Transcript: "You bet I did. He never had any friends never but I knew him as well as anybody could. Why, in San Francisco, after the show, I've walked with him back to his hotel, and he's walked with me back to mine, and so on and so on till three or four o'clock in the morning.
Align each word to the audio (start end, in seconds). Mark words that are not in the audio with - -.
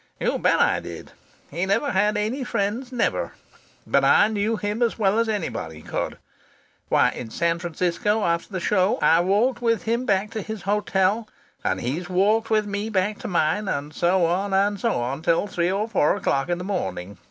"You 0.19 0.39
bet 0.39 0.59
I 0.59 0.79
did. 0.79 1.11
He 1.51 1.67
never 1.67 1.91
had 1.91 2.17
any 2.17 2.43
friends 2.43 2.91
never 2.91 3.33
but 3.85 4.03
I 4.03 4.29
knew 4.29 4.57
him 4.57 4.81
as 4.81 4.97
well 4.97 5.19
as 5.19 5.29
anybody 5.29 5.83
could. 5.83 6.17
Why, 6.89 7.09
in 7.11 7.29
San 7.29 7.59
Francisco, 7.59 8.23
after 8.23 8.49
the 8.51 8.59
show, 8.59 8.97
I've 8.99 9.25
walked 9.25 9.61
with 9.61 9.83
him 9.83 10.07
back 10.07 10.31
to 10.31 10.41
his 10.41 10.63
hotel, 10.63 11.27
and 11.63 11.79
he's 11.81 12.09
walked 12.09 12.49
with 12.49 12.65
me 12.65 12.89
back 12.89 13.19
to 13.19 13.27
mine, 13.27 13.67
and 13.67 13.93
so 13.93 14.25
on 14.25 14.55
and 14.55 14.79
so 14.79 14.93
on 14.93 15.21
till 15.21 15.45
three 15.45 15.71
or 15.71 15.87
four 15.87 16.15
o'clock 16.15 16.49
in 16.49 16.57
the 16.57 16.63
morning. 16.63 17.19